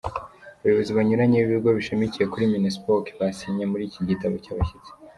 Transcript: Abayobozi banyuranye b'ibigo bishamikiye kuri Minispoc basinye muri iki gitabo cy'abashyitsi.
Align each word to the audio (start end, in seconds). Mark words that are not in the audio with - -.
Abayobozi 0.59 0.91
banyuranye 0.97 1.37
b'ibigo 1.39 1.69
bishamikiye 1.77 2.25
kuri 2.31 2.51
Minispoc 2.53 3.03
basinye 3.19 3.63
muri 3.71 3.83
iki 3.89 4.01
gitabo 4.09 4.35
cy'abashyitsi. 4.43 4.89